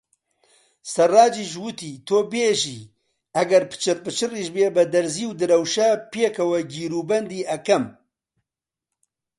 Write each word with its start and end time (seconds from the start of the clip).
سەڕاجیش 0.93 1.51
وتی: 1.63 1.91
تۆ 2.07 2.17
بێژی 2.31 2.81
ئەگەر 3.35 3.63
پچڕپچڕیش 3.69 4.47
بێ 4.55 4.67
بە 4.75 4.83
دەرزی 4.93 5.25
و 5.29 5.37
درەوشە 5.39 5.89
پێکەوە 6.13 6.59
گیروبەندی 6.73 7.47
ئەکەم. 7.49 7.83